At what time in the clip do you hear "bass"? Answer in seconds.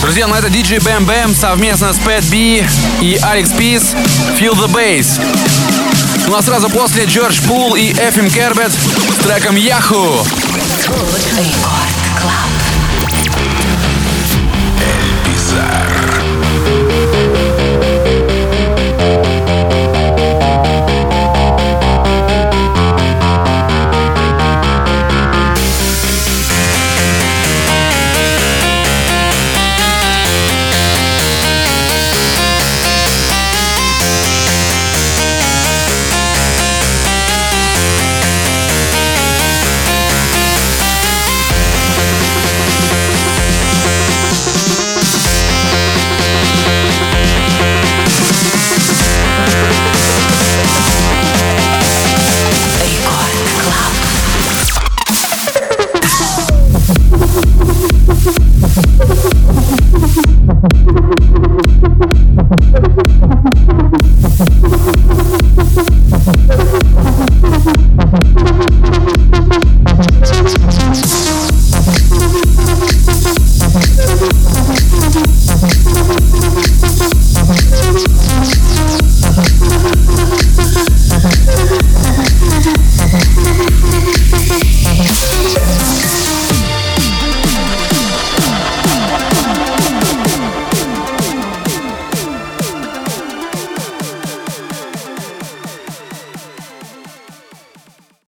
4.66-5.20